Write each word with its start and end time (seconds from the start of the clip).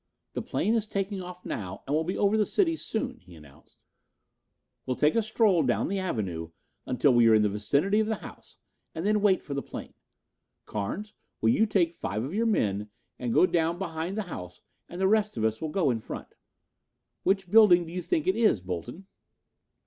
"The 0.33 0.41
plane 0.41 0.73
is 0.73 0.87
taking 0.87 1.21
off 1.21 1.45
now 1.45 1.83
and 1.85 1.95
will 1.95 2.03
be 2.03 2.17
over 2.17 2.35
the 2.35 2.43
city 2.47 2.75
soon," 2.75 3.19
he 3.19 3.35
announced. 3.35 3.83
"We'll 4.87 4.95
take 4.95 5.13
a 5.13 5.21
stroll 5.21 5.61
down 5.61 5.89
the 5.89 5.99
Avenue 5.99 6.49
until 6.87 7.13
we 7.13 7.27
are 7.27 7.35
in 7.35 7.43
the 7.43 7.49
vicinity 7.49 7.99
of 7.99 8.07
the 8.07 8.15
house, 8.15 8.57
and 8.95 9.05
then 9.05 9.21
wait 9.21 9.43
for 9.43 9.53
the 9.53 9.61
plane. 9.61 9.93
Carnes 10.65 11.13
will 11.39 11.67
take 11.67 11.93
five 11.93 12.23
of 12.23 12.33
your 12.33 12.47
men 12.47 12.89
and 13.19 13.31
go 13.31 13.45
down 13.45 13.77
behind 13.77 14.17
the 14.17 14.23
house 14.23 14.61
and 14.89 14.99
the 14.99 15.07
rest 15.07 15.37
of 15.37 15.43
us 15.43 15.61
will 15.61 15.69
go 15.69 15.91
in 15.91 15.99
front. 15.99 16.33
Which 17.21 17.51
building 17.51 17.85
do 17.85 17.91
you 17.91 18.01
think 18.01 18.25
it 18.25 18.35
is, 18.35 18.59
Bolton?" 18.59 19.05